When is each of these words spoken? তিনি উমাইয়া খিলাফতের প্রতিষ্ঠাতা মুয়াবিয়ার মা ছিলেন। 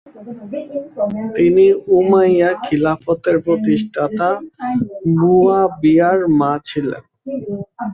তিনি 1.35 1.65
উমাইয়া 1.97 2.49
খিলাফতের 2.65 3.37
প্রতিষ্ঠাতা 3.45 4.29
মুয়াবিয়ার 5.19 6.19
মা 6.39 6.51
ছিলেন। 6.69 7.03